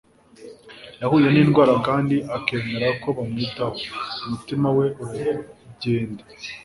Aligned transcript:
yahuye 1.01 1.27
n'indwara 1.31 1.73
kandi 1.87 2.15
akemera 2.37 2.87
ko 3.01 3.09
bamwitaho. 3.17 3.77
umutima 4.23 4.67
we 4.77 4.85
uragenda 5.03 6.23